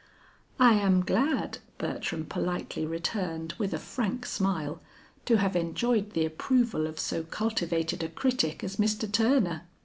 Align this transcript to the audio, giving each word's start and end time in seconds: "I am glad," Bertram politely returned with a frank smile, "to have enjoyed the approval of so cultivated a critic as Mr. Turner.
"I 0.59 0.73
am 0.73 1.05
glad," 1.05 1.59
Bertram 1.77 2.25
politely 2.25 2.87
returned 2.87 3.53
with 3.59 3.71
a 3.71 3.77
frank 3.77 4.25
smile, 4.25 4.81
"to 5.25 5.35
have 5.37 5.55
enjoyed 5.55 6.13
the 6.13 6.25
approval 6.25 6.87
of 6.87 6.97
so 6.97 7.21
cultivated 7.21 8.01
a 8.01 8.09
critic 8.09 8.63
as 8.63 8.77
Mr. 8.77 9.11
Turner. 9.11 9.67